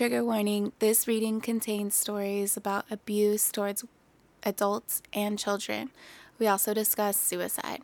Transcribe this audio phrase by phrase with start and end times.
[0.00, 3.84] Trigger warning this reading contains stories about abuse towards
[4.42, 5.90] adults and children.
[6.38, 7.82] We also discuss suicide.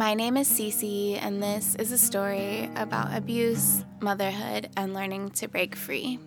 [0.00, 5.46] My name is Cece, and this is a story about abuse, motherhood, and learning to
[5.46, 6.18] break free.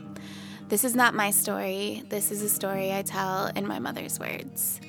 [0.69, 4.79] This is not my story, this is a story I tell in my mother's words.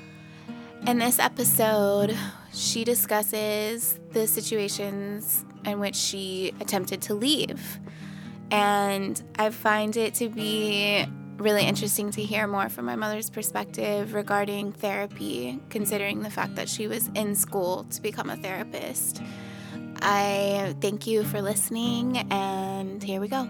[0.87, 2.15] In this episode,
[2.53, 7.81] she discusses the situations in which she attempted to leave.
[8.51, 11.07] And I find it to be
[11.37, 16.69] really interesting to hear more from my mother's perspective regarding therapy, considering the fact that
[16.69, 19.23] she was in school to become a therapist.
[20.01, 23.49] I thank you for listening, and here we go.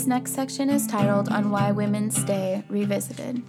[0.00, 3.42] This next section is titled On Why Women Stay Revisited.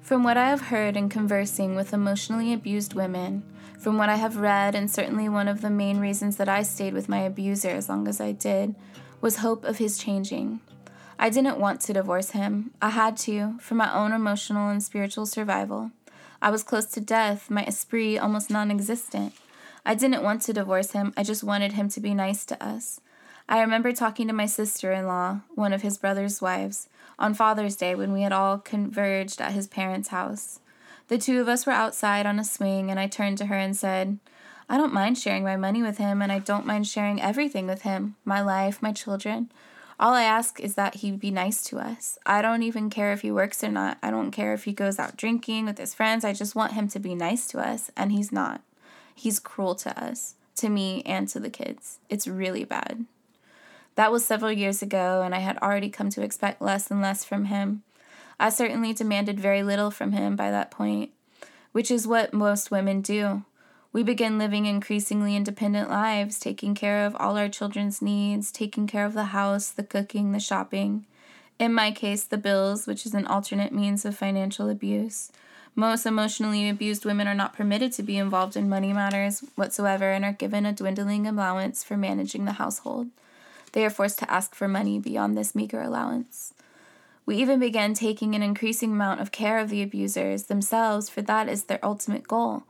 [0.00, 3.42] From what I have heard in conversing with emotionally abused women,
[3.78, 6.94] from what I have read, and certainly one of the main reasons that I stayed
[6.94, 8.76] with my abuser as long as I did,
[9.20, 10.60] was hope of his changing.
[11.18, 12.70] I didn't want to divorce him.
[12.80, 15.90] I had to, for my own emotional and spiritual survival.
[16.40, 19.34] I was close to death, my esprit almost non existent.
[19.84, 23.02] I didn't want to divorce him, I just wanted him to be nice to us.
[23.48, 27.76] I remember talking to my sister in law, one of his brother's wives, on Father's
[27.76, 30.58] Day when we had all converged at his parents' house.
[31.06, 33.76] The two of us were outside on a swing, and I turned to her and
[33.76, 34.18] said,
[34.68, 37.82] I don't mind sharing my money with him, and I don't mind sharing everything with
[37.82, 39.52] him my life, my children.
[40.00, 42.18] All I ask is that he be nice to us.
[42.26, 43.96] I don't even care if he works or not.
[44.02, 46.24] I don't care if he goes out drinking with his friends.
[46.24, 48.60] I just want him to be nice to us, and he's not.
[49.14, 52.00] He's cruel to us, to me, and to the kids.
[52.10, 53.06] It's really bad.
[53.96, 57.24] That was several years ago, and I had already come to expect less and less
[57.24, 57.82] from him.
[58.38, 61.10] I certainly demanded very little from him by that point,
[61.72, 63.42] which is what most women do.
[63.94, 69.06] We begin living increasingly independent lives, taking care of all our children's needs, taking care
[69.06, 71.06] of the house, the cooking, the shopping.
[71.58, 75.32] In my case, the bills, which is an alternate means of financial abuse.
[75.74, 80.22] Most emotionally abused women are not permitted to be involved in money matters whatsoever and
[80.22, 83.08] are given a dwindling allowance for managing the household
[83.76, 86.54] they are forced to ask for money beyond this meager allowance.
[87.26, 91.46] We even began taking an increasing amount of care of the abusers themselves, for that
[91.46, 92.62] is their ultimate goal.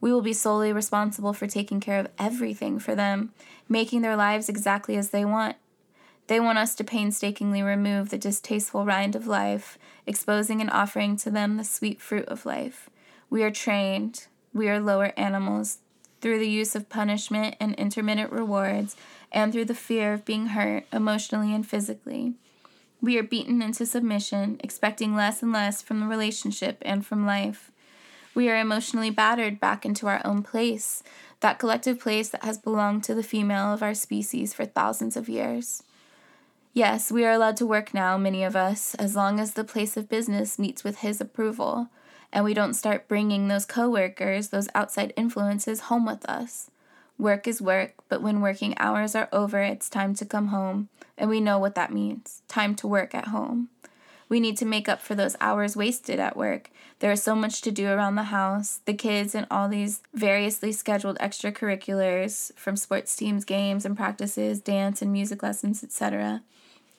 [0.00, 3.34] We will be solely responsible for taking care of everything for them,
[3.68, 5.56] making their lives exactly as they want.
[6.28, 9.76] They want us to painstakingly remove the distasteful rind of life,
[10.06, 12.88] exposing and offering to them the sweet fruit of life.
[13.28, 15.80] We are trained, we are lower animals,
[16.22, 18.96] through the use of punishment and intermittent rewards,
[19.32, 22.34] and through the fear of being hurt emotionally and physically.
[23.00, 27.70] We are beaten into submission, expecting less and less from the relationship and from life.
[28.34, 31.02] We are emotionally battered back into our own place,
[31.40, 35.28] that collective place that has belonged to the female of our species for thousands of
[35.28, 35.82] years.
[36.72, 39.96] Yes, we are allowed to work now, many of us, as long as the place
[39.96, 41.88] of business meets with his approval
[42.34, 46.68] and we don't start bringing those coworkers, those outside influences home with us.
[47.18, 51.30] Work is work, but when working hours are over, it's time to come home, and
[51.30, 53.68] we know what that means time to work at home.
[54.28, 56.70] We need to make up for those hours wasted at work.
[56.98, 60.72] There is so much to do around the house, the kids, and all these variously
[60.72, 66.42] scheduled extracurriculars from sports teams, games, and practices, dance and music lessons, etc.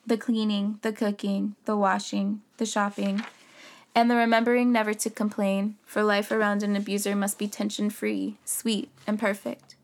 [0.06, 3.22] The cleaning, the cooking, the washing, the shopping,
[3.94, 8.36] and the remembering never to complain, for life around an abuser must be tension free,
[8.44, 9.75] sweet, and perfect.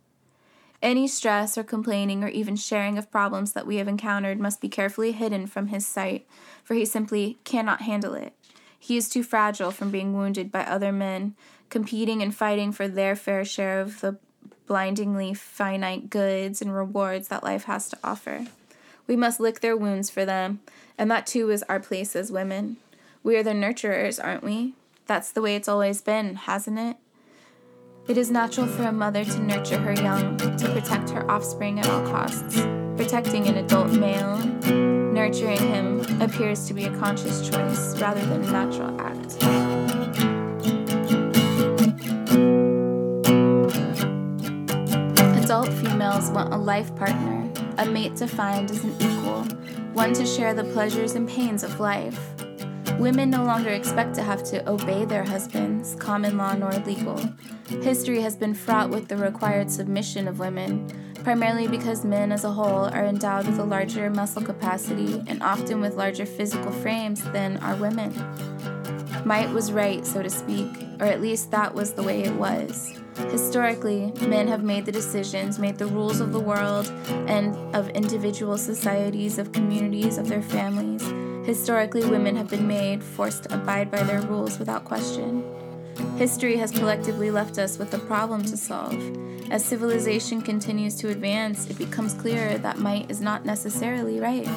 [0.82, 4.68] Any stress or complaining or even sharing of problems that we have encountered must be
[4.68, 6.26] carefully hidden from his sight,
[6.64, 8.34] for he simply cannot handle it.
[8.76, 11.36] He is too fragile from being wounded by other men,
[11.70, 14.18] competing and fighting for their fair share of the
[14.66, 18.46] blindingly finite goods and rewards that life has to offer.
[19.06, 20.60] We must lick their wounds for them,
[20.98, 22.78] and that too is our place as women.
[23.22, 24.74] We are the nurturers, aren't we?
[25.06, 26.96] That's the way it's always been, hasn't it?
[28.12, 31.88] It is natural for a mother to nurture her young, to protect her offspring at
[31.88, 32.60] all costs.
[32.94, 34.36] Protecting an adult male,
[34.66, 39.38] nurturing him, appears to be a conscious choice rather than a natural act.
[45.42, 49.42] adult females want a life partner, a mate defined as an equal,
[49.94, 52.31] one to share the pleasures and pains of life.
[52.98, 57.18] Women no longer expect to have to obey their husbands, common law nor legal.
[57.82, 60.88] History has been fraught with the required submission of women,
[61.22, 65.80] primarily because men as a whole are endowed with a larger muscle capacity and often
[65.80, 68.12] with larger physical frames than are women.
[69.24, 70.68] Might was right, so to speak,
[70.98, 72.98] or at least that was the way it was.
[73.30, 76.90] Historically, men have made the decisions, made the rules of the world
[77.28, 81.02] and of individual societies, of communities, of their families.
[81.44, 85.44] Historically, women have been made, forced to abide by their rules without question.
[86.16, 88.96] History has collectively left us with a problem to solve.
[89.50, 94.48] As civilization continues to advance, it becomes clearer that might is not necessarily right.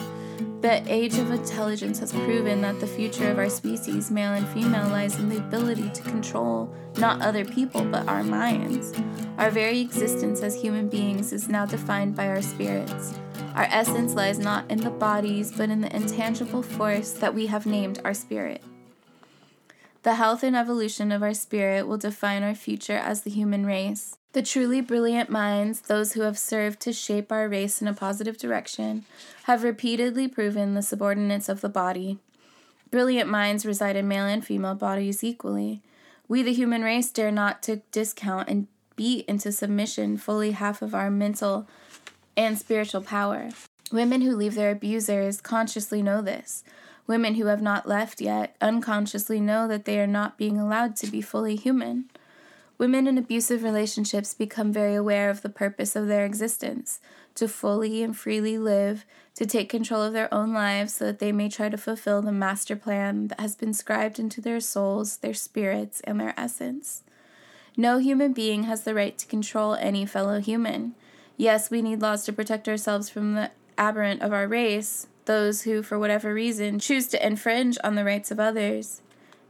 [0.61, 4.87] The age of intelligence has proven that the future of our species, male and female,
[4.87, 8.93] lies in the ability to control not other people but our minds.
[9.37, 13.13] Our very existence as human beings is now defined by our spirits.
[13.55, 17.65] Our essence lies not in the bodies but in the intangible force that we have
[17.65, 18.61] named our spirit.
[20.03, 24.17] The health and evolution of our spirit will define our future as the human race.
[24.33, 28.37] The truly brilliant minds, those who have served to shape our race in a positive
[28.37, 29.05] direction,
[29.43, 32.19] have repeatedly proven the subordinates of the body.
[32.91, 35.81] Brilliant minds reside in male and female bodies equally.
[36.27, 38.67] We, the human race, dare not to discount and
[38.97, 41.69] beat into submission fully half of our mental
[42.37, 43.49] and spiritual power.
[43.91, 46.63] Women who leave their abusers consciously know this.
[47.07, 51.07] Women who have not left yet unconsciously know that they are not being allowed to
[51.07, 52.05] be fully human.
[52.77, 56.99] Women in abusive relationships become very aware of the purpose of their existence
[57.35, 59.05] to fully and freely live,
[59.35, 62.31] to take control of their own lives so that they may try to fulfill the
[62.31, 67.03] master plan that has been scribed into their souls, their spirits, and their essence.
[67.77, 70.95] No human being has the right to control any fellow human.
[71.37, 75.83] Yes, we need laws to protect ourselves from the aberrant of our race, those who,
[75.83, 79.01] for whatever reason, choose to infringe on the rights of others.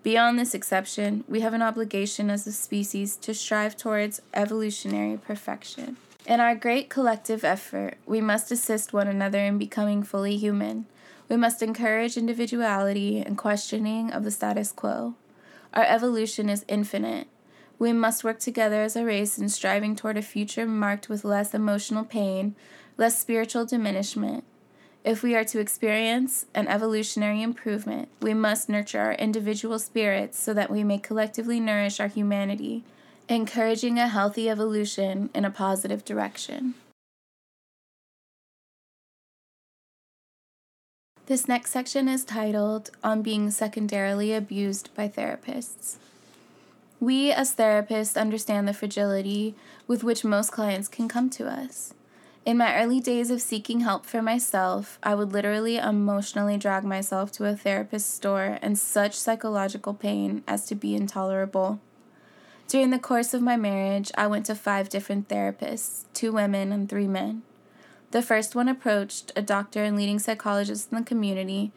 [0.01, 5.97] Beyond this exception, we have an obligation as a species to strive towards evolutionary perfection.
[6.27, 10.85] In our great collective effort, we must assist one another in becoming fully human.
[11.29, 15.15] We must encourage individuality and questioning of the status quo.
[15.73, 17.27] Our evolution is infinite.
[17.77, 21.53] We must work together as a race in striving toward a future marked with less
[21.53, 22.55] emotional pain,
[22.97, 24.43] less spiritual diminishment,
[25.05, 30.51] if we are to experience an evolutionary improvement, we must nurture our individual spirits so
[30.55, 32.83] that we may collectively nourish our humanity,
[33.29, 36.73] encouraging a healthy evolution in a positive direction.
[41.27, 45.97] This next section is titled On Being Secondarily Abused by Therapists.
[46.99, 49.55] We, as therapists, understand the fragility
[49.87, 51.93] with which most clients can come to us.
[52.45, 57.31] In my early days of seeking help for myself, I would literally emotionally drag myself
[57.33, 61.79] to a therapist's door in such psychological pain as to be intolerable.
[62.67, 66.87] During the course of my marriage, I went to five different therapists two women and
[66.87, 67.41] three men.
[68.11, 71.71] The first one approached, a doctor and leading psychologist in the community.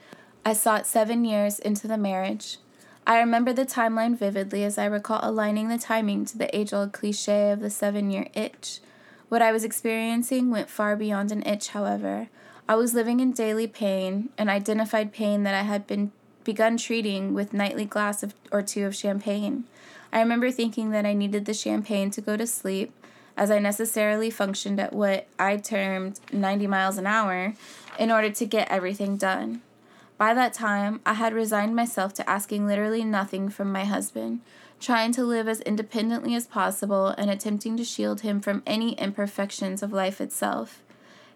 [0.44, 2.59] I sought seven years into the marriage.
[3.08, 6.93] I remember the timeline vividly as I recall aligning the timing to the age old
[6.93, 8.80] cliche of the seven year itch
[9.28, 12.28] what I was experiencing went far beyond an itch, however.
[12.66, 16.12] I was living in daily pain, an identified pain that I had been
[16.44, 19.64] begun treating with nightly glass of, or two of champagne.
[20.12, 22.92] I remember thinking that I needed the champagne to go to sleep,
[23.37, 27.52] as I necessarily functioned at what I termed 90 miles an hour
[27.99, 29.61] in order to get everything done.
[30.18, 34.40] By that time, I had resigned myself to asking literally nothing from my husband,
[34.80, 39.80] trying to live as independently as possible and attempting to shield him from any imperfections
[39.80, 40.82] of life itself.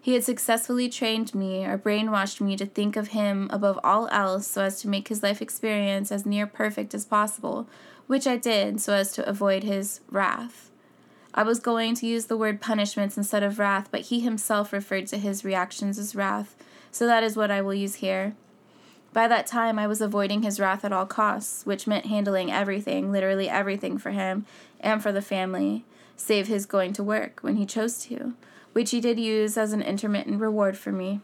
[0.01, 4.47] He had successfully trained me or brainwashed me to think of him above all else
[4.47, 7.69] so as to make his life experience as near perfect as possible,
[8.07, 10.69] which I did so as to avoid his wrath.
[11.33, 15.07] I was going to use the word punishments instead of wrath, but he himself referred
[15.07, 16.53] to his reactions as wrath,
[16.91, 18.35] so that is what I will use here.
[19.13, 23.11] By that time, I was avoiding his wrath at all costs, which meant handling everything,
[23.11, 24.47] literally everything for him
[24.79, 25.85] and for the family,
[26.17, 28.33] save his going to work when he chose to,
[28.73, 31.21] which he did use as an intermittent reward for me.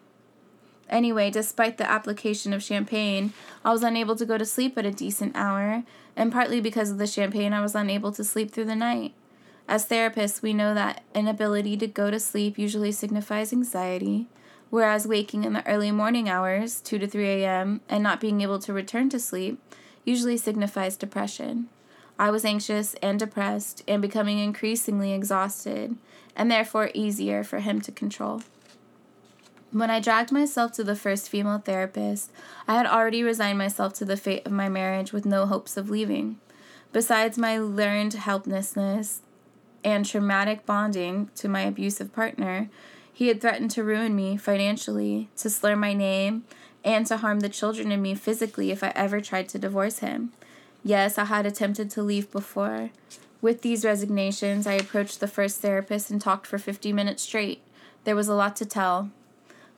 [0.88, 3.34] Anyway, despite the application of champagne,
[3.66, 5.84] I was unable to go to sleep at a decent hour,
[6.16, 9.14] and partly because of the champagne, I was unable to sleep through the night.
[9.68, 14.28] As therapists, we know that inability to go to sleep usually signifies anxiety,
[14.70, 18.60] whereas waking in the early morning hours, 2 to 3 a.m., and not being able
[18.60, 19.62] to return to sleep
[20.06, 21.68] usually signifies depression.
[22.18, 25.96] I was anxious and depressed and becoming increasingly exhausted,
[26.36, 28.42] and therefore easier for him to control.
[29.72, 32.32] When I dragged myself to the first female therapist,
[32.68, 35.90] I had already resigned myself to the fate of my marriage with no hopes of
[35.90, 36.40] leaving.
[36.92, 39.22] Besides my learned helplessness
[39.84, 42.70] and traumatic bonding to my abusive partner,
[43.20, 46.46] he had threatened to ruin me financially, to slur my name,
[46.86, 50.32] and to harm the children and me physically if I ever tried to divorce him.
[50.86, 52.92] Yes, I had attempted to leave before.
[53.42, 57.62] With these resignations, I approached the first therapist and talked for 50 minutes straight.
[58.06, 59.10] There was a lot to tell.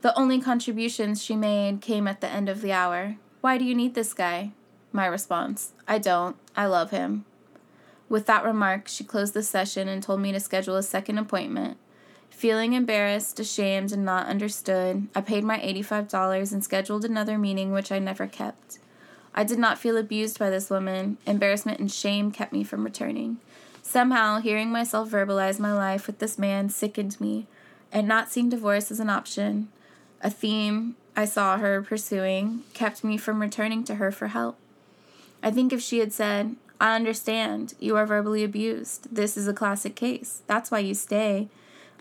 [0.02, 3.16] The only contributions she made came at the end of the hour.
[3.42, 4.52] Why do you need this guy?
[4.92, 6.36] My response I don't.
[6.56, 7.26] I love him.
[8.08, 11.80] With that remark, she closed the session and told me to schedule a second appointment.
[12.42, 17.92] Feeling embarrassed, ashamed, and not understood, I paid my $85 and scheduled another meeting, which
[17.92, 18.80] I never kept.
[19.36, 21.20] I did not feel abused by this woman.
[21.28, 23.38] Embarrassment and shame kept me from returning.
[23.84, 27.46] Somehow, hearing myself verbalize my life with this man sickened me,
[27.92, 29.68] and not seeing divorce as an option,
[30.24, 34.58] a theme I saw her pursuing, kept me from returning to her for help.
[35.44, 39.14] I think if she had said, I understand, you are verbally abused.
[39.16, 40.42] This is a classic case.
[40.48, 41.48] That's why you stay.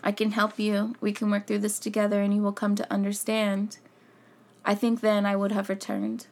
[0.03, 0.95] I can help you.
[0.99, 3.77] We can work through this together and you will come to understand.
[4.65, 6.27] I think then I would have returned.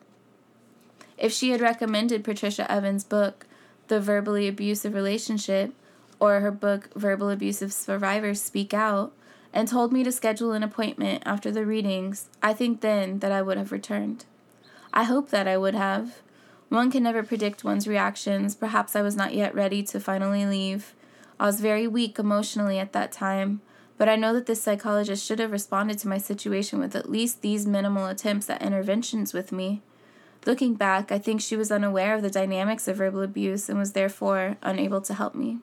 [1.17, 3.45] If she had recommended Patricia Evans' book,
[3.88, 5.73] The Verbally Abusive Relationship,
[6.19, 9.11] or her book, Verbal Abusive Survivors Speak Out,
[9.53, 13.41] and told me to schedule an appointment after the readings, I think then that I
[13.41, 14.25] would have returned.
[14.93, 16.19] I hope that I would have.
[16.69, 18.55] One can never predict one's reactions.
[18.55, 20.93] Perhaps I was not yet ready to finally leave.
[21.39, 23.62] I was very weak emotionally at that time,
[23.98, 27.41] but I know that this psychologist should have responded to my situation with at least
[27.41, 29.81] these minimal attempts at interventions with me.
[30.46, 33.93] Looking back, I think she was unaware of the dynamics of verbal abuse and was
[33.93, 35.60] therefore unable to help me.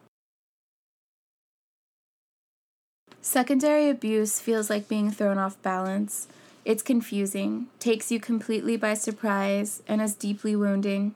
[3.20, 6.28] Secondary abuse feels like being thrown off balance.
[6.64, 11.14] It's confusing, takes you completely by surprise, and is deeply wounding.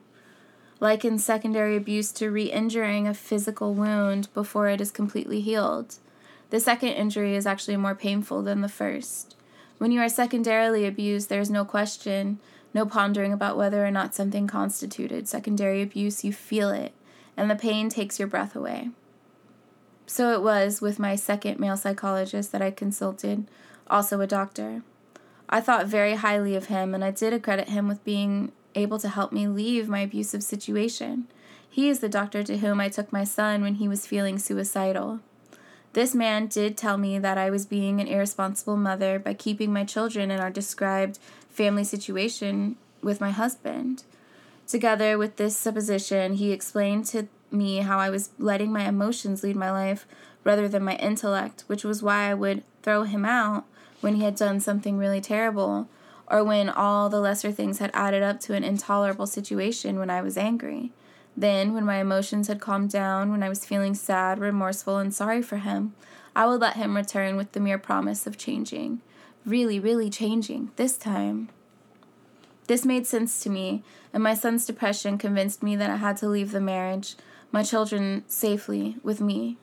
[0.81, 5.95] Like in secondary abuse to re injuring a physical wound before it is completely healed.
[6.49, 9.37] The second injury is actually more painful than the first.
[9.77, 12.39] When you are secondarily abused, there is no question
[12.73, 16.93] no pondering about whether or not something constituted secondary abuse, you feel it,
[17.35, 18.89] and the pain takes your breath away.
[20.05, 23.45] So it was with my second male psychologist that I consulted,
[23.89, 24.83] also a doctor.
[25.49, 29.09] I thought very highly of him, and I did accredit him with being able to
[29.09, 31.27] help me leave my abusive situation.
[31.69, 35.19] He is the doctor to whom I took my son when he was feeling suicidal.
[35.93, 39.83] This man did tell me that I was being an irresponsible mother by keeping my
[39.83, 44.03] children in our described family situation with my husband.
[44.67, 49.57] Together with this supposition, he explained to me how I was letting my emotions lead
[49.57, 50.05] my life
[50.45, 53.65] rather than my intellect, which was why I would throw him out
[53.99, 55.87] when he had done something really terrible,
[56.31, 60.21] or when all the lesser things had added up to an intolerable situation when I
[60.21, 60.93] was angry.
[61.35, 65.41] Then, when my emotions had calmed down, when I was feeling sad, remorseful, and sorry
[65.41, 65.93] for him,
[66.33, 69.01] I would let him return with the mere promise of changing.
[69.45, 71.49] Really, really changing, this time.
[72.67, 73.83] This made sense to me,
[74.13, 77.15] and my son's depression convinced me that I had to leave the marriage,
[77.51, 79.57] my children safely with me.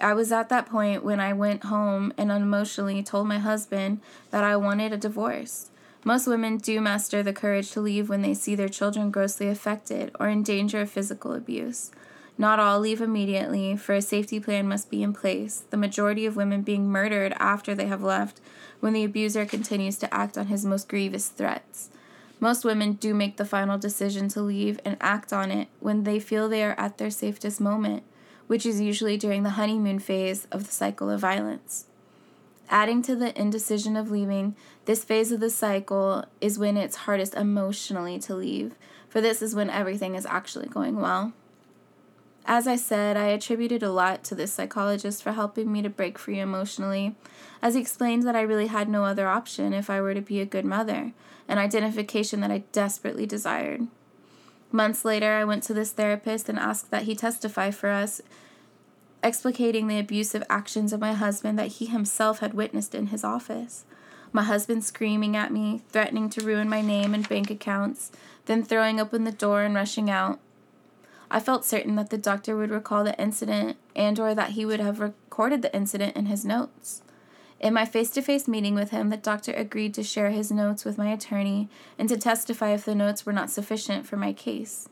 [0.00, 4.00] I was at that point when I went home and unemotionally told my husband
[4.30, 5.70] that I wanted a divorce.
[6.06, 10.14] Most women do master the courage to leave when they see their children grossly affected
[10.20, 11.90] or in danger of physical abuse.
[12.36, 16.36] Not all leave immediately, for a safety plan must be in place, the majority of
[16.36, 18.40] women being murdered after they have left
[18.80, 21.88] when the abuser continues to act on his most grievous threats.
[22.38, 26.20] Most women do make the final decision to leave and act on it when they
[26.20, 28.02] feel they are at their safest moment,
[28.46, 31.86] which is usually during the honeymoon phase of the cycle of violence.
[32.70, 34.56] Adding to the indecision of leaving,
[34.86, 38.74] this phase of the cycle is when it's hardest emotionally to leave,
[39.08, 41.32] for this is when everything is actually going well.
[42.46, 46.18] As I said, I attributed a lot to this psychologist for helping me to break
[46.18, 47.14] free emotionally,
[47.62, 50.40] as he explained that I really had no other option if I were to be
[50.40, 51.12] a good mother,
[51.48, 53.86] an identification that I desperately desired.
[54.70, 58.20] Months later, I went to this therapist and asked that he testify for us
[59.24, 63.84] explicating the abusive actions of my husband that he himself had witnessed in his office.
[64.32, 68.12] My husband screaming at me, threatening to ruin my name and bank accounts,
[68.46, 70.40] then throwing open the door and rushing out.
[71.30, 74.80] I felt certain that the doctor would recall the incident and or that he would
[74.80, 77.02] have recorded the incident in his notes.
[77.60, 81.10] In my face-to-face meeting with him, the doctor agreed to share his notes with my
[81.10, 84.88] attorney and to testify if the notes were not sufficient for my case.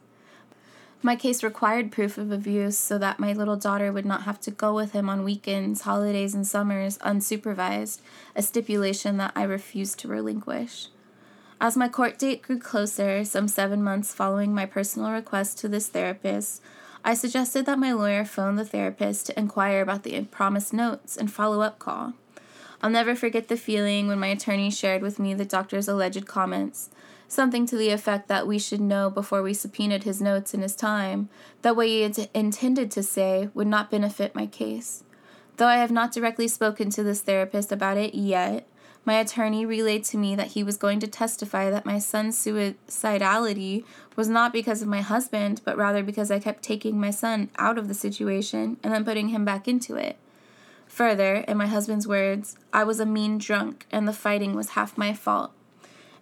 [1.04, 4.52] My case required proof of abuse so that my little daughter would not have to
[4.52, 7.98] go with him on weekends, holidays, and summers unsupervised,
[8.36, 10.86] a stipulation that I refused to relinquish.
[11.60, 15.88] As my court date grew closer, some seven months following my personal request to this
[15.88, 16.62] therapist,
[17.04, 21.32] I suggested that my lawyer phone the therapist to inquire about the promised notes and
[21.32, 22.12] follow up call.
[22.80, 26.90] I'll never forget the feeling when my attorney shared with me the doctor's alleged comments
[27.32, 30.76] something to the effect that we should know before we subpoenaed his notes in his
[30.76, 31.30] time
[31.62, 35.02] that what he had intended to say would not benefit my case.
[35.56, 38.66] Though I have not directly spoken to this therapist about it yet,
[39.06, 43.84] my attorney relayed to me that he was going to testify that my son's suicidality
[44.14, 47.78] was not because of my husband, but rather because I kept taking my son out
[47.78, 50.18] of the situation and then putting him back into it.
[50.86, 54.98] Further, in my husband's words, I was a mean drunk and the fighting was half
[54.98, 55.52] my fault.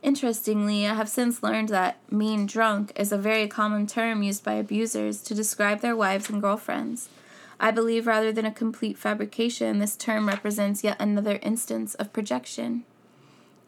[0.02, 4.54] Interestingly, I have since learned that mean drunk is a very common term used by
[4.54, 7.10] abusers to describe their wives and girlfriends.
[7.58, 12.84] I believe rather than a complete fabrication, this term represents yet another instance of projection.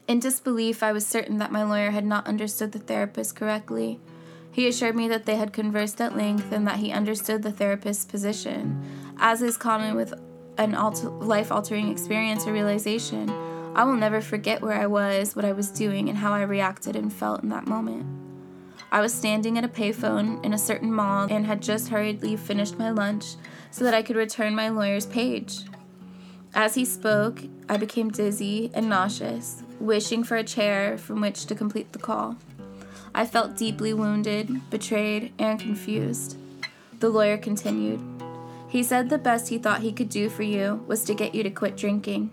[0.09, 4.01] In disbelief, I was certain that my lawyer had not understood the therapist correctly.
[4.51, 8.07] He assured me that they had conversed at length and that he understood the therapist's
[8.07, 8.83] position.
[9.19, 10.15] As is common with
[10.57, 10.73] an
[11.21, 13.29] life altering experience or realization,
[13.75, 16.95] I will never forget where I was, what I was doing, and how I reacted
[16.95, 18.05] and felt in that moment.
[18.91, 22.79] I was standing at a payphone in a certain mall and had just hurriedly finished
[22.79, 23.37] my lunch
[23.71, 25.61] so that I could return my lawyer's page.
[26.55, 31.55] As he spoke, I became dizzy and nauseous, wishing for a chair from which to
[31.55, 32.37] complete the call.
[33.15, 36.37] I felt deeply wounded, betrayed, and confused.
[37.01, 38.03] The lawyer continued.
[38.69, 41.43] He said the best he thought he could do for you was to get you
[41.43, 42.31] to quit drinking.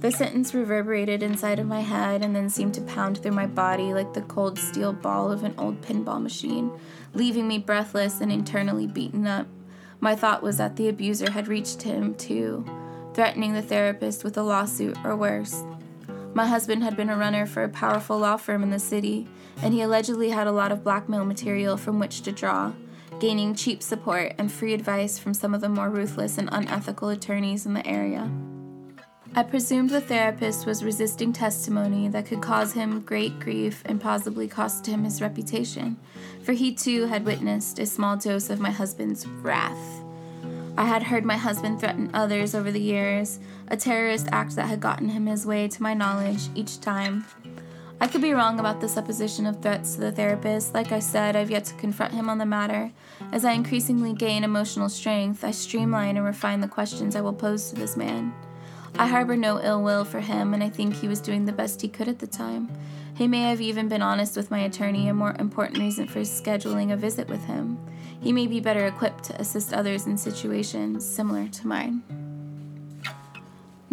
[0.00, 3.92] The sentence reverberated inside of my head and then seemed to pound through my body
[3.92, 6.72] like the cold steel ball of an old pinball machine,
[7.12, 9.46] leaving me breathless and internally beaten up.
[10.00, 12.64] My thought was that the abuser had reached him, too,
[13.12, 15.62] threatening the therapist with a lawsuit or worse.
[16.32, 19.28] My husband had been a runner for a powerful law firm in the city,
[19.60, 22.72] and he allegedly had a lot of blackmail material from which to draw,
[23.18, 27.66] gaining cheap support and free advice from some of the more ruthless and unethical attorneys
[27.66, 28.30] in the area.
[29.32, 34.48] I presumed the therapist was resisting testimony that could cause him great grief and possibly
[34.48, 35.98] cost him his reputation,
[36.42, 40.02] for he too had witnessed a small dose of my husband's wrath.
[40.76, 43.38] I had heard my husband threaten others over the years,
[43.68, 47.24] a terrorist act that had gotten him his way to my knowledge each time.
[48.00, 50.74] I could be wrong about the supposition of threats to the therapist.
[50.74, 52.90] Like I said, I've yet to confront him on the matter.
[53.30, 57.68] As I increasingly gain emotional strength, I streamline and refine the questions I will pose
[57.68, 58.34] to this man.
[58.98, 61.80] I harbor no ill will for him, and I think he was doing the best
[61.80, 62.70] he could at the time.
[63.14, 66.92] He may have even been honest with my attorney, a more important reason for scheduling
[66.92, 67.78] a visit with him.
[68.20, 72.02] He may be better equipped to assist others in situations similar to mine.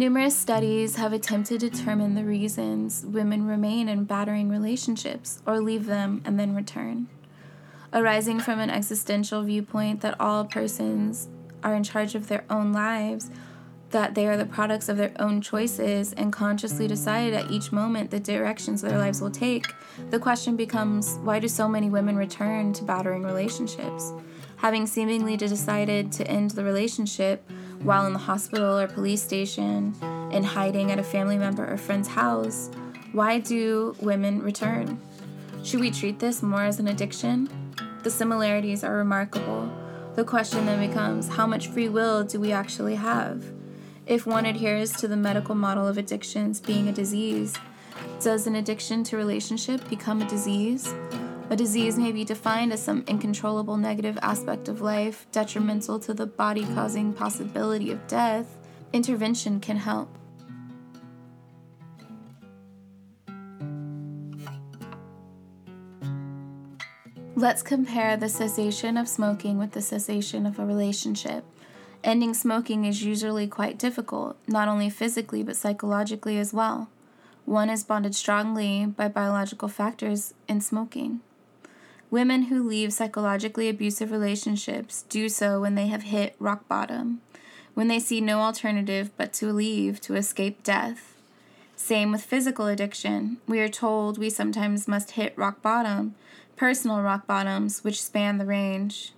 [0.00, 5.86] Numerous studies have attempted to determine the reasons women remain in battering relationships or leave
[5.86, 7.08] them and then return.
[7.92, 11.28] Arising from an existential viewpoint that all persons
[11.64, 13.30] are in charge of their own lives,
[13.90, 18.10] that they are the products of their own choices and consciously decide at each moment
[18.10, 19.66] the directions their lives will take,
[20.10, 24.12] the question becomes why do so many women return to battering relationships?
[24.56, 27.48] Having seemingly decided to end the relationship
[27.82, 29.94] while in the hospital or police station,
[30.32, 32.70] in hiding at a family member or friend's house,
[33.12, 35.00] why do women return?
[35.62, 37.48] Should we treat this more as an addiction?
[38.02, 39.70] The similarities are remarkable.
[40.14, 43.57] The question then becomes how much free will do we actually have?
[44.08, 47.54] If one adheres to the medical model of addictions being a disease,
[48.22, 50.94] does an addiction to relationship become a disease?
[51.50, 56.24] A disease may be defined as some uncontrollable negative aspect of life, detrimental to the
[56.24, 58.56] body, causing possibility of death.
[58.94, 60.08] Intervention can help.
[67.36, 71.44] Let's compare the cessation of smoking with the cessation of a relationship.
[72.04, 76.88] Ending smoking is usually quite difficult, not only physically but psychologically as well.
[77.44, 81.20] One is bonded strongly by biological factors in smoking.
[82.10, 87.20] Women who leave psychologically abusive relationships do so when they have hit rock bottom,
[87.74, 91.16] when they see no alternative but to leave to escape death.
[91.76, 93.38] Same with physical addiction.
[93.46, 96.14] We are told we sometimes must hit rock bottom,
[96.56, 99.12] personal rock bottoms, which span the range.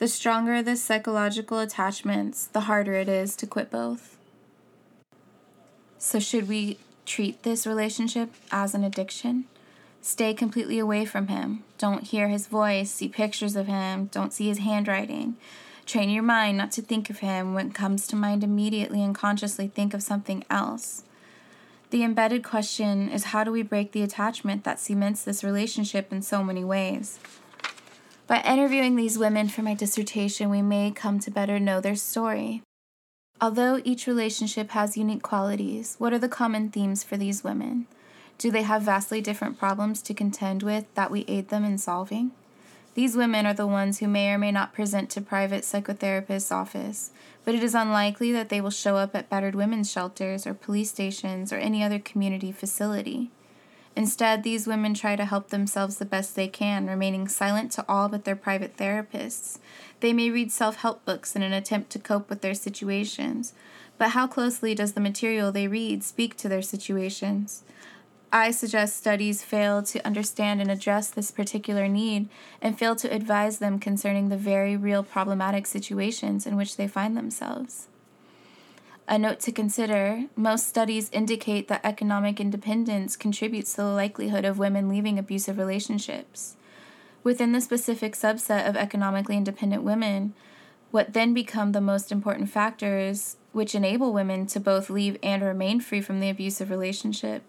[0.00, 4.16] The stronger the psychological attachments, the harder it is to quit both.
[5.98, 9.44] So, should we treat this relationship as an addiction?
[10.00, 11.64] Stay completely away from him.
[11.76, 15.36] Don't hear his voice, see pictures of him, don't see his handwriting.
[15.84, 17.52] Train your mind not to think of him.
[17.52, 21.02] When it comes to mind, immediately and consciously think of something else.
[21.90, 26.22] The embedded question is how do we break the attachment that cements this relationship in
[26.22, 27.18] so many ways?
[28.30, 32.62] By interviewing these women for my dissertation, we may come to better know their story.
[33.40, 37.88] Although each relationship has unique qualities, what are the common themes for these women?
[38.38, 42.30] Do they have vastly different problems to contend with that we aid them in solving?
[42.94, 47.10] These women are the ones who may or may not present to private psychotherapist's office,
[47.44, 50.90] but it is unlikely that they will show up at battered women's shelters or police
[50.90, 53.32] stations or any other community facility.
[53.96, 58.08] Instead, these women try to help themselves the best they can, remaining silent to all
[58.08, 59.58] but their private therapists.
[60.00, 63.52] They may read self help books in an attempt to cope with their situations,
[63.98, 67.64] but how closely does the material they read speak to their situations?
[68.32, 72.28] I suggest studies fail to understand and address this particular need
[72.62, 77.16] and fail to advise them concerning the very real problematic situations in which they find
[77.16, 77.88] themselves.
[79.10, 84.56] A note to consider most studies indicate that economic independence contributes to the likelihood of
[84.56, 86.54] women leaving abusive relationships.
[87.24, 90.32] Within the specific subset of economically independent women,
[90.92, 95.80] what then become the most important factors which enable women to both leave and remain
[95.80, 97.42] free from the abusive relationship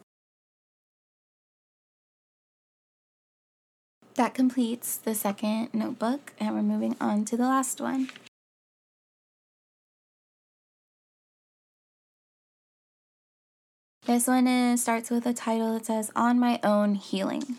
[4.16, 8.10] That completes the second notebook, and we're moving on to the last one.
[14.08, 17.58] This one is, starts with a title that says On My Own Healing.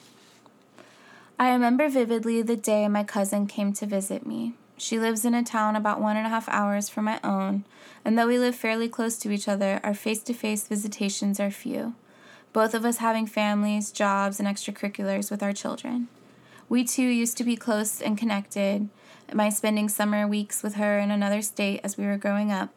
[1.38, 4.54] I remember vividly the day my cousin came to visit me.
[4.76, 7.64] She lives in a town about one and a half hours from my own,
[8.04, 11.52] and though we live fairly close to each other, our face to face visitations are
[11.52, 11.94] few,
[12.52, 16.08] both of us having families, jobs, and extracurriculars with our children.
[16.68, 18.88] We two used to be close and connected,
[19.32, 22.70] my spending summer weeks with her in another state as we were growing up.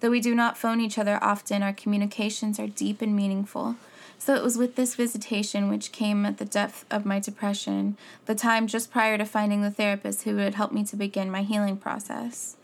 [0.00, 3.76] Though we do not phone each other often, our communications are deep and meaningful.
[4.18, 8.34] So it was with this visitation, which came at the depth of my depression, the
[8.34, 11.76] time just prior to finding the therapist who would help me to begin my healing
[11.76, 12.56] process.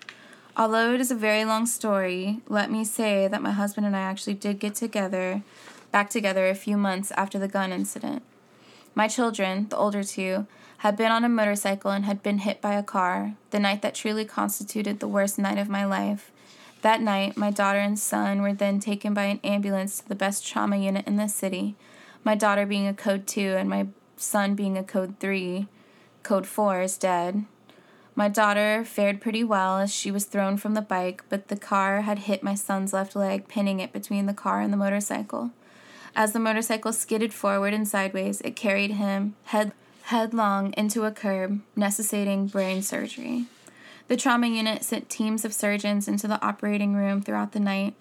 [0.56, 4.00] Although it is a very long story, let me say that my husband and I
[4.00, 5.42] actually did get together,
[5.90, 8.22] back together a few months after the gun incident.
[8.94, 10.46] My children, the older two,
[10.78, 13.94] had been on a motorcycle and had been hit by a car, the night that
[13.94, 16.31] truly constituted the worst night of my life.
[16.82, 20.46] That night, my daughter and son were then taken by an ambulance to the best
[20.46, 21.76] trauma unit in the city,
[22.24, 25.66] my daughter being a code 2 and my son being a code 3.
[26.22, 27.44] Code 4 is dead.
[28.14, 32.02] My daughter fared pretty well as she was thrown from the bike, but the car
[32.02, 35.50] had hit my son's left leg, pinning it between the car and the motorcycle.
[36.14, 41.60] As the motorcycle skidded forward and sideways, it carried him head, headlong into a curb,
[41.74, 43.46] necessitating brain surgery.
[44.08, 47.94] The trauma unit sent teams of surgeons into the operating room throughout the night.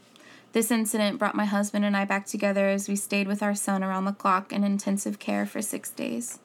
[0.53, 3.83] This incident brought my husband and I back together as we stayed with our son
[3.83, 6.39] around the clock in intensive care for six days.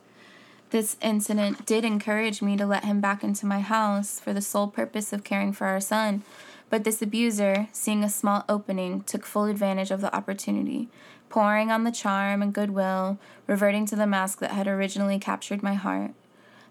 [0.70, 4.68] This incident did encourage me to let him back into my house for the sole
[4.68, 6.22] purpose of caring for our son,
[6.70, 10.88] but this abuser, seeing a small opening, took full advantage of the opportunity,
[11.28, 15.74] pouring on the charm and goodwill, reverting to the mask that had originally captured my
[15.74, 16.12] heart.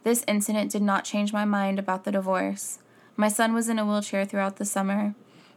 [0.06, 2.78] This incident did not change my mind about the divorce.
[3.18, 5.15] My son was in a wheelchair throughout the summer.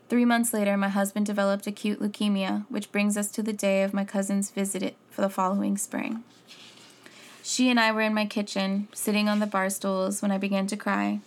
[0.09, 3.93] Three months later, my husband developed acute leukemia, which brings us to the day of
[3.93, 6.25] my cousin's visit for the following spring.
[7.43, 10.67] She and I were in my kitchen, sitting on the bar stools, when I began
[10.69, 11.21] to cry.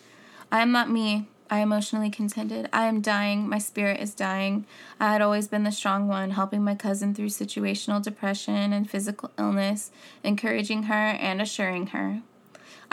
[0.52, 2.70] I am not me, I emotionally contended.
[2.74, 3.48] I am dying.
[3.48, 4.66] My spirit is dying.
[5.00, 9.30] I had always been the strong one, helping my cousin through situational depression and physical
[9.38, 9.92] illness,
[10.24, 12.24] encouraging her and assuring her.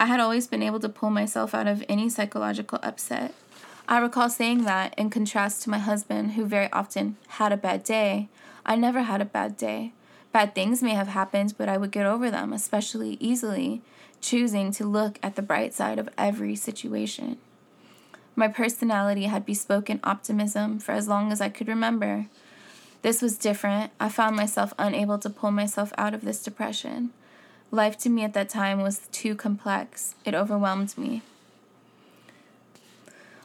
[0.01, 3.35] I had always been able to pull myself out of any psychological upset.
[3.89, 7.83] I recall saying that in contrast to my husband, who very often had a bad
[7.83, 8.29] day.
[8.65, 9.93] I never had a bad day.
[10.31, 13.83] Bad things may have happened, but I would get over them, especially easily,
[14.21, 17.39] choosing to look at the bright side of every situation.
[18.37, 22.27] My personality had bespoken optimism for as long as I could remember.
[23.03, 23.91] This was different.
[23.99, 27.11] I found myself unable to pull myself out of this depression.
[27.71, 30.15] Life to me at that time was too complex.
[30.25, 31.23] It overwhelmed me.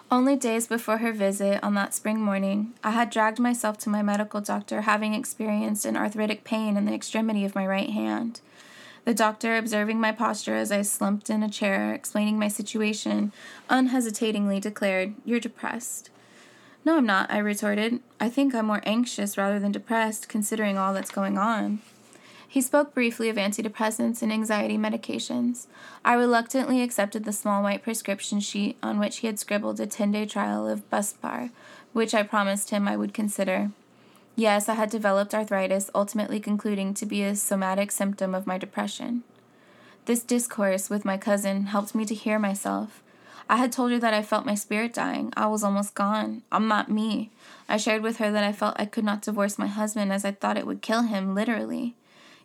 [0.09, 4.01] Only days before her visit on that spring morning, I had dragged myself to my
[4.01, 8.39] medical doctor, having experienced an arthritic pain in the extremity of my right hand.
[9.05, 13.33] The doctor, observing my posture as I slumped in a chair, explaining my situation,
[13.69, 16.09] unhesitatingly declared, You're depressed.
[16.86, 17.99] No, I'm not, I retorted.
[18.19, 21.81] I think I'm more anxious rather than depressed, considering all that's going on.
[22.53, 25.65] He spoke briefly of antidepressants and anxiety medications.
[26.05, 30.11] I reluctantly accepted the small white prescription sheet on which he had scribbled a 10
[30.11, 31.49] day trial of Buspar,
[31.93, 33.71] which I promised him I would consider.
[34.35, 39.23] Yes, I had developed arthritis, ultimately concluding to be a somatic symptom of my depression.
[40.05, 43.01] This discourse with my cousin helped me to hear myself.
[43.49, 45.33] I had told her that I felt my spirit dying.
[45.35, 46.43] I was almost gone.
[46.51, 47.31] I'm not me.
[47.67, 50.33] I shared with her that I felt I could not divorce my husband as I
[50.33, 51.95] thought it would kill him, literally.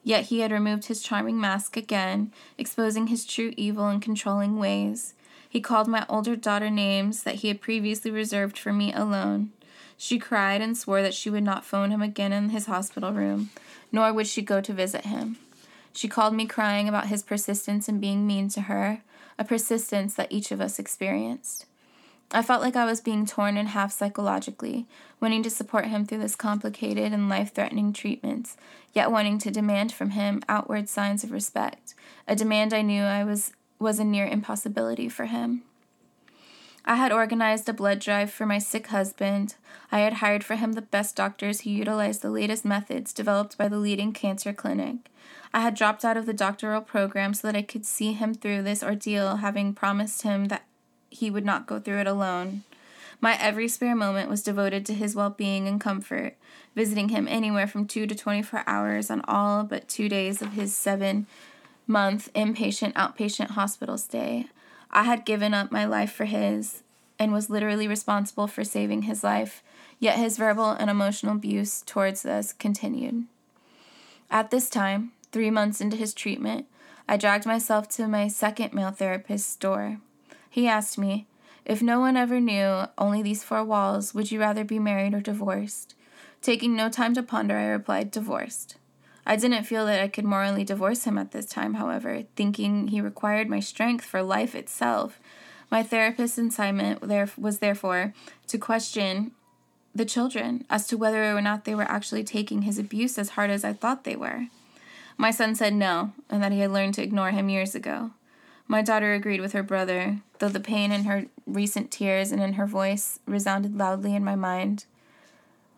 [0.08, 5.12] Yet he had removed his charming mask again, exposing his true evil and controlling ways.
[5.46, 9.52] He called my older daughter names that he had previously reserved for me alone.
[9.98, 13.50] She cried and swore that she would not phone him again in his hospital room,
[13.92, 15.36] nor would she go to visit him.
[15.92, 19.02] She called me crying about his persistence in being mean to her,
[19.38, 21.66] a persistence that each of us experienced.
[22.30, 24.86] I felt like I was being torn in half psychologically,
[25.18, 28.54] wanting to support him through this complicated and life threatening treatment,
[28.92, 31.94] yet wanting to demand from him outward signs of respect,
[32.26, 35.62] a demand I knew I was, was a near impossibility for him.
[36.84, 39.56] I had organized a blood drive for my sick husband.
[39.92, 43.68] I had hired for him the best doctors who utilized the latest methods developed by
[43.68, 45.10] the leading cancer clinic.
[45.52, 48.62] I had dropped out of the doctoral program so that I could see him through
[48.62, 50.64] this ordeal, having promised him that
[51.10, 52.64] he would not go through it alone.
[53.20, 56.36] My every spare moment was devoted to his well being and comfort,
[56.76, 60.74] visiting him anywhere from two to 24 hours on all but two days of his
[60.74, 61.26] seven
[61.86, 64.46] month inpatient outpatient hospital stay.
[64.90, 66.82] I had given up my life for his
[67.18, 69.62] and was literally responsible for saving his life,
[69.98, 73.24] yet his verbal and emotional abuse towards us continued.
[74.30, 76.66] At this time, three months into his treatment,
[77.08, 79.98] I dragged myself to my second male therapist's door.
[80.50, 81.26] He asked me,
[81.64, 85.20] If no one ever knew, only these four walls, would you rather be married or
[85.20, 85.94] divorced?
[86.40, 88.76] Taking no time to ponder, I replied, Divorced.
[89.26, 93.00] I didn't feel that I could morally divorce him at this time, however, thinking he
[93.00, 95.20] required my strength for life itself.
[95.70, 98.14] My therapist's assignment there was therefore
[98.46, 99.32] to question
[99.94, 103.50] the children as to whether or not they were actually taking his abuse as hard
[103.50, 104.46] as I thought they were.
[105.18, 108.12] My son said no, and that he had learned to ignore him years ago.
[108.70, 112.52] My daughter agreed with her brother, though the pain in her recent tears and in
[112.52, 114.84] her voice resounded loudly in my mind.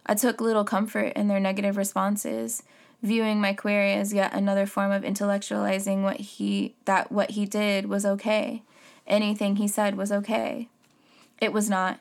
[0.05, 2.65] I took little comfort in their negative responses,
[3.01, 7.87] viewing my query as yet another form of intellectualizing what he that what he did
[7.87, 8.63] was okay.
[9.07, 10.69] Anything he said was okay.
[11.41, 12.01] It was not.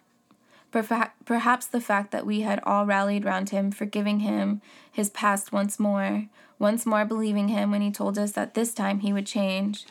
[0.72, 5.80] Perhaps the fact that we had all rallied round him, forgiving him his past once
[5.80, 6.26] more,
[6.58, 9.86] once more believing him when he told us that this time he would change,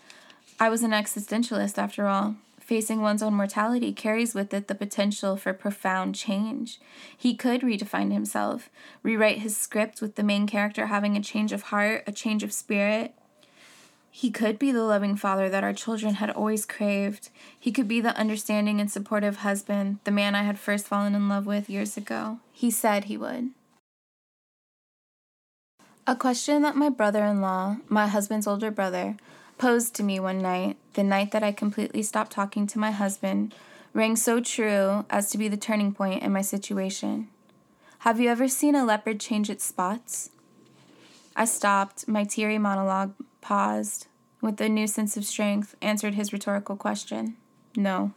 [0.60, 2.36] I was an existentialist after all.
[2.58, 6.80] Facing one's own mortality carries with it the potential for profound change.
[7.16, 8.68] He could redefine himself,
[9.02, 12.52] rewrite his script with the main character having a change of heart, a change of
[12.52, 13.14] spirit.
[14.10, 17.30] He could be the loving father that our children had always craved.
[17.58, 21.28] He could be the understanding and supportive husband, the man I had first fallen in
[21.28, 22.40] love with years ago.
[22.52, 23.50] He said he would.
[26.04, 29.16] A question that my brother in law, my husband's older brother,
[29.58, 33.54] posed to me one night, the night that I completely stopped talking to my husband,
[33.92, 37.28] rang so true as to be the turning point in my situation.
[38.00, 40.30] Have you ever seen a leopard change its spots?
[41.34, 44.06] I stopped, my teary monologue paused,
[44.40, 47.36] with a new sense of strength, answered his rhetorical question.
[47.76, 48.12] No.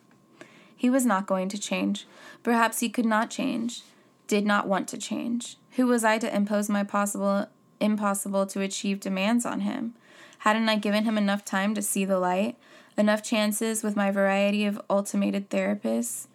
[0.75, 2.08] He was not going to change.
[2.43, 3.84] Perhaps he could not change,
[4.27, 5.58] did not want to change.
[5.71, 7.47] Who was I to impose my possible
[7.80, 9.95] impossible to achieve demands on him?
[10.41, 12.58] Hadn't I given him enough time to see the light?
[12.97, 16.25] Enough chances with my variety of ultimated therapists?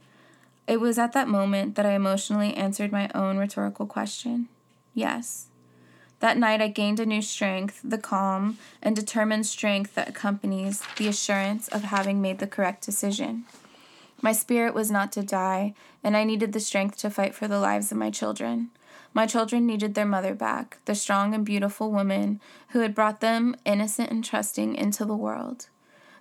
[0.69, 4.49] It was at that moment that I emotionally answered my own rhetorical question
[4.95, 5.49] yes.
[6.21, 11.09] That night I gained a new strength, the calm and determined strength that accompanies the
[11.09, 13.45] assurance of having made the correct decision.
[14.23, 17.59] My spirit was not to die, and I needed the strength to fight for the
[17.59, 18.71] lives of my children.
[19.17, 22.39] My children needed their mother back, the strong and beautiful woman
[22.73, 25.71] who had brought them, innocent and trusting, into the world.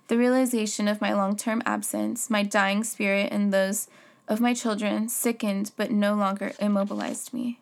[0.08, 3.88] The realization of my long term absence, my dying spirit, and those
[4.28, 7.60] of my children sickened but no longer immobilized me.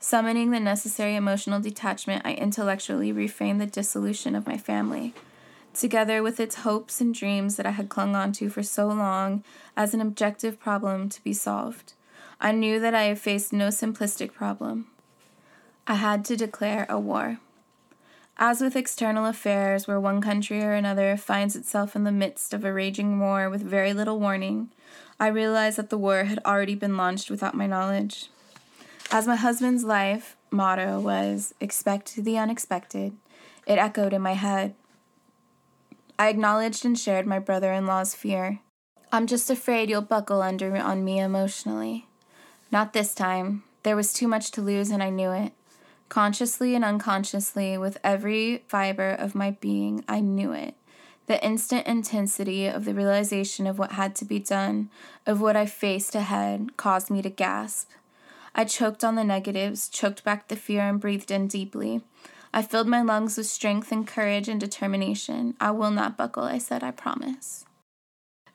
[0.00, 5.14] Summoning the necessary emotional detachment, I intellectually reframed the dissolution of my family,
[5.72, 9.44] together with its hopes and dreams that I had clung onto for so long
[9.76, 11.92] as an objective problem to be solved.
[12.40, 14.86] I knew that I faced no simplistic problem.
[15.88, 17.38] I had to declare a war.
[18.36, 22.64] As with external affairs, where one country or another finds itself in the midst of
[22.64, 24.70] a raging war with very little warning,
[25.18, 28.28] I realized that the war had already been launched without my knowledge.
[29.10, 33.16] As my husband's life motto was expect the unexpected,
[33.66, 34.76] it echoed in my head.
[36.16, 38.60] I acknowledged and shared my brother in law's fear.
[39.10, 42.07] I'm just afraid you'll buckle under on me emotionally.
[42.70, 43.62] Not this time.
[43.82, 45.52] There was too much to lose, and I knew it.
[46.08, 50.74] Consciously and unconsciously, with every fiber of my being, I knew it.
[51.26, 54.90] The instant intensity of the realization of what had to be done,
[55.26, 57.90] of what I faced ahead, caused me to gasp.
[58.54, 62.02] I choked on the negatives, choked back the fear, and breathed in deeply.
[62.52, 65.54] I filled my lungs with strength and courage and determination.
[65.60, 67.66] I will not buckle, I said, I promise.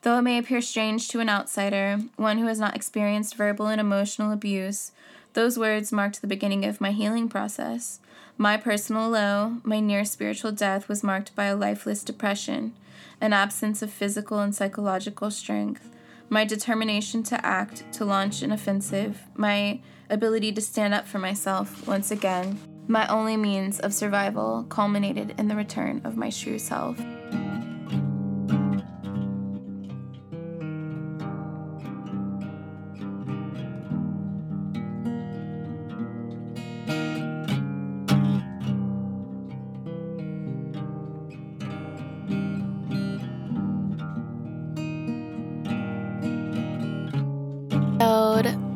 [0.04, 3.80] Though it may appear strange to an outsider, one who has not experienced verbal and
[3.80, 4.92] emotional abuse,
[5.32, 8.00] those words marked the beginning of my healing process.
[8.36, 12.74] My personal low, my near spiritual death, was marked by a lifeless depression,
[13.18, 15.88] an absence of physical and psychological strength,
[16.28, 21.88] my determination to act, to launch an offensive, my ability to stand up for myself
[21.88, 27.00] once again, my only means of survival culminated in the return of my true self.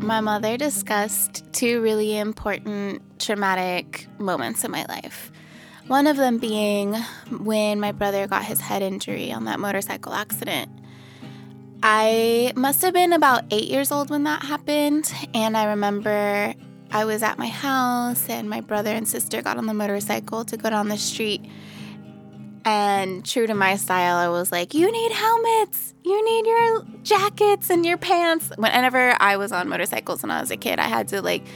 [0.08, 5.30] My mother discussed two really important traumatic moments in my life.
[5.86, 6.94] One of them being
[7.30, 10.70] when my brother got his head injury on that motorcycle accident.
[11.82, 16.54] I must have been about eight years old when that happened, and I remember
[16.90, 20.56] I was at my house and my brother and sister got on the motorcycle to
[20.56, 21.42] go down the street
[22.68, 25.94] and true to my style, I was like, You need helmets.
[26.04, 28.50] You need your jackets and your pants.
[28.56, 31.46] Whenever I was on motorcycles when I was a kid, I had to like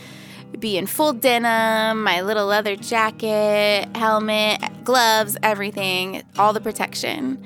[0.59, 7.42] be in full denim, my little leather jacket, helmet, gloves, everything, all the protection.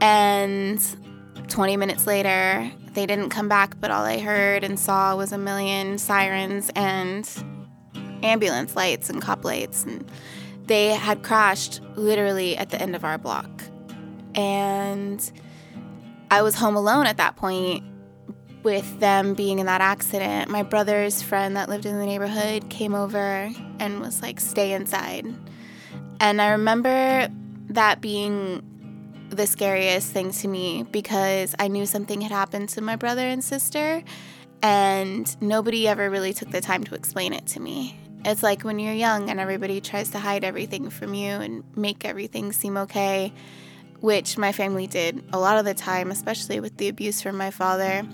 [0.00, 0.80] And
[1.48, 5.38] 20 minutes later, they didn't come back, but all I heard and saw was a
[5.38, 7.28] million sirens and
[8.22, 9.84] ambulance lights and cop lights.
[9.84, 10.10] And
[10.66, 13.64] they had crashed literally at the end of our block.
[14.34, 15.32] And
[16.30, 17.84] I was home alone at that point
[18.62, 20.50] with them being in that accident.
[20.50, 25.26] My brother's friend that lived in the neighborhood came over and was like, stay inside.
[26.20, 27.28] And I remember
[27.68, 28.62] that being
[29.30, 33.42] the scariest thing to me because I knew something had happened to my brother and
[33.42, 34.02] sister,
[34.62, 37.98] and nobody ever really took the time to explain it to me.
[38.24, 42.04] It's like when you're young and everybody tries to hide everything from you and make
[42.04, 43.32] everything seem okay,
[44.00, 47.50] which my family did a lot of the time, especially with the abuse from my
[47.50, 48.06] father.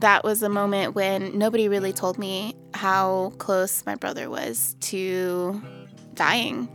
[0.00, 5.62] That was a moment when nobody really told me how close my brother was to
[6.14, 6.68] dying.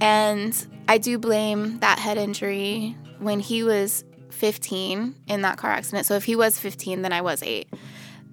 [0.00, 6.06] And I do blame that head injury when he was 15 in that car accident.
[6.06, 7.68] So if he was 15, then I was eight.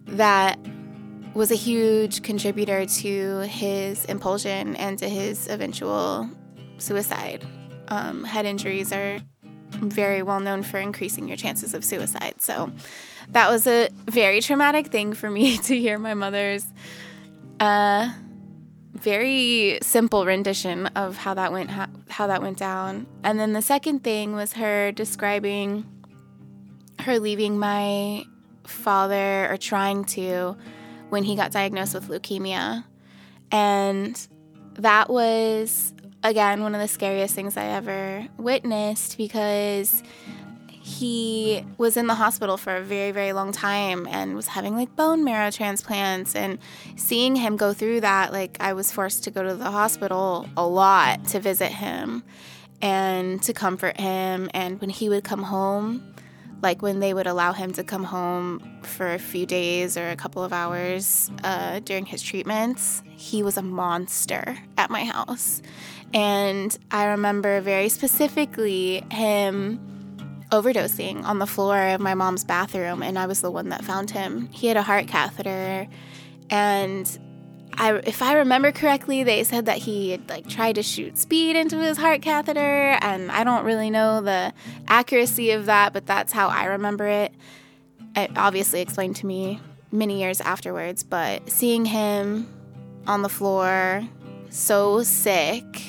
[0.06, 0.60] That
[1.36, 6.30] was a huge contributor to his impulsion and to his eventual
[6.78, 7.46] suicide.
[7.90, 9.20] Um, head injuries are
[9.72, 12.36] very well known for increasing your chances of suicide.
[12.40, 12.72] So
[13.30, 16.66] that was a very traumatic thing for me to hear my mother's
[17.60, 18.14] uh,
[18.94, 23.08] very simple rendition of how that went how, how that went down.
[23.26, 25.86] And then the second thing was her describing
[27.00, 28.24] her leaving my
[28.66, 30.56] father or trying to
[31.10, 32.84] when he got diagnosed with leukemia.
[33.52, 34.28] And
[34.74, 40.04] that was, again, one of the scariest things I ever witnessed because
[40.68, 44.96] he was in the hospital for a very, very long time and was having like
[44.96, 46.36] bone marrow transplants.
[46.36, 46.60] And
[46.96, 50.68] seeing him go through that, like, I was forced to go to the hospital a
[50.68, 52.24] lot to visit him
[52.84, 54.50] and to comfort him.
[54.54, 56.14] And when he would come home,
[56.62, 60.16] like when they would allow him to come home for a few days or a
[60.16, 65.62] couple of hours uh, during his treatments, he was a monster at my house.
[66.14, 69.80] And I remember very specifically him
[70.52, 74.12] overdosing on the floor of my mom's bathroom, and I was the one that found
[74.12, 74.48] him.
[74.52, 75.88] He had a heart catheter,
[76.50, 77.20] and
[77.78, 81.56] I, if I remember correctly, they said that he had like tried to shoot speed
[81.56, 84.54] into his heart catheter, and I don't really know the
[84.88, 87.34] accuracy of that, but that's how I remember it.
[88.16, 89.60] It obviously explained to me
[89.92, 92.48] many years afterwards, but seeing him
[93.08, 94.08] on the floor,
[94.50, 95.82] so sick,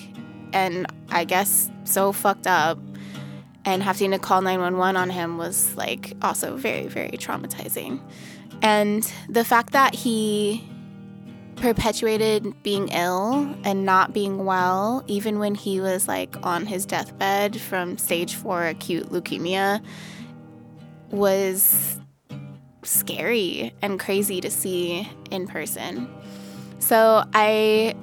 [0.52, 2.78] and I guess so fucked up,
[3.64, 8.00] and having to call 911 on him was like also very, very traumatizing.
[8.62, 10.68] And the fact that he
[11.56, 17.60] perpetuated being ill and not being well, even when he was like on his deathbed
[17.60, 19.82] from stage four acute leukemia,
[21.10, 21.98] was
[22.82, 26.08] scary and crazy to see in person.
[26.78, 27.94] So I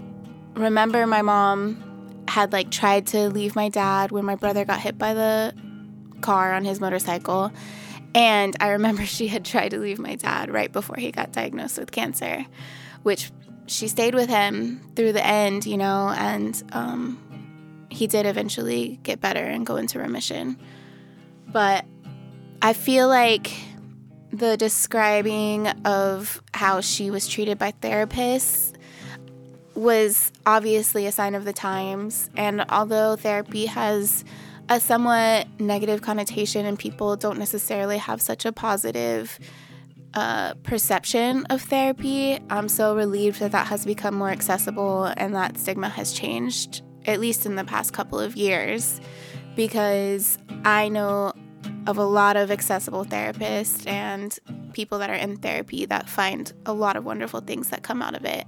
[0.55, 4.97] remember my mom had like tried to leave my dad when my brother got hit
[4.97, 5.53] by the
[6.21, 7.51] car on his motorcycle.
[8.15, 11.77] And I remember she had tried to leave my dad right before he got diagnosed
[11.77, 12.45] with cancer,
[13.03, 13.31] which
[13.68, 19.22] she stayed with him through the end, you know, and um, he did eventually get
[19.22, 20.57] better and go into remission.
[21.47, 21.86] But
[22.61, 23.51] I feel like
[24.32, 28.74] the describing of how she was treated by therapists
[29.76, 32.30] was obviously a sign of the times.
[32.36, 34.26] And although therapy has
[34.70, 39.39] a somewhat negative connotation and people don't necessarily have such a positive
[40.14, 45.57] uh, perception of therapy, I'm so relieved that that has become more accessible and that
[45.57, 49.01] stigma has changed, at least in the past couple of years,
[49.55, 51.34] because I know
[51.88, 54.38] of a lot of accessible therapists and
[54.74, 58.16] people that are in therapy that find a lot of wonderful things that come out
[58.16, 58.45] of it.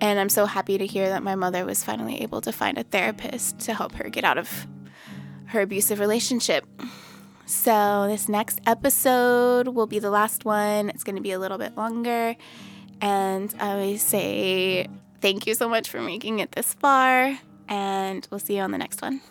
[0.00, 2.84] And I'm so happy to hear that my mother was finally able to find a
[2.84, 4.66] therapist to help her get out of
[5.46, 6.66] her abusive relationship.
[7.48, 10.90] So, this next episode will be the last one.
[10.90, 12.36] It's going to be a little bit longer.
[13.00, 14.86] And I always say
[15.22, 17.38] thank you so much for making it this far.
[17.66, 19.22] And we'll see you on the next one.